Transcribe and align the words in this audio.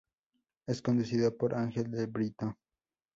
Es 0.65 0.81
conducido 0.81 1.37
por 1.37 1.53
Ángel 1.53 1.91
de 1.91 2.07
Brito. 2.07 2.57